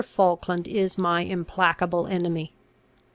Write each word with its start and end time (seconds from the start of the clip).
Falkland 0.03 0.67
is 0.67 0.97
my 0.97 1.21
implacable 1.21 2.07
enemy. 2.07 2.53